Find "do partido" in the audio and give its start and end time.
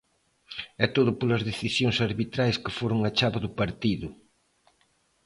3.45-4.07